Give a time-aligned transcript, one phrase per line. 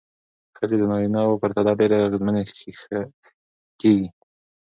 [0.57, 2.43] ښځې د نارینه وو پرتله ډېرې اغېزمنې
[3.81, 4.07] کېږي.